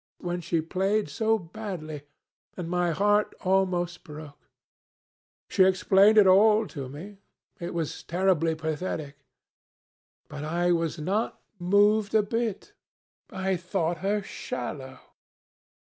—when 0.17 0.41
she 0.41 0.61
played 0.61 1.09
so 1.09 1.37
badly, 1.37 2.01
and 2.57 2.67
my 2.67 2.89
heart 2.89 3.35
almost 3.41 4.03
broke. 4.03 4.49
She 5.47 5.63
explained 5.63 6.17
it 6.17 6.25
all 6.25 6.65
to 6.69 6.89
me. 6.89 7.19
It 7.59 7.75
was 7.75 8.01
terribly 8.01 8.55
pathetic. 8.55 9.19
But 10.27 10.43
I 10.43 10.71
was 10.71 10.97
not 10.97 11.39
moved 11.59 12.15
a 12.15 12.23
bit. 12.23 12.73
I 13.29 13.55
thought 13.55 13.99
her 13.99 14.23
shallow. 14.23 14.97